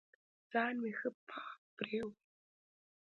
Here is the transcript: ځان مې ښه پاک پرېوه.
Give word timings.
ځان 0.51 0.73
مې 0.81 0.91
ښه 0.99 1.09
پاک 1.29 1.59
پرېوه. 1.77 2.13